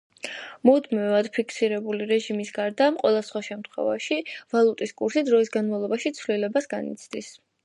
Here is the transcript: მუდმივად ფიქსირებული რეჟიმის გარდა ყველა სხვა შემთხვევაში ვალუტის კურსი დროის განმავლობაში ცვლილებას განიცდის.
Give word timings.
მუდმივად 0.67 1.27
ფიქსირებული 1.35 2.07
რეჟიმის 2.11 2.53
გარდა 2.57 2.87
ყველა 3.01 3.21
სხვა 3.27 3.43
შემთხვევაში 3.49 4.19
ვალუტის 4.55 4.97
კურსი 5.03 5.25
დროის 5.31 5.55
განმავლობაში 5.59 6.15
ცვლილებას 6.23 6.71
განიცდის. 6.77 7.35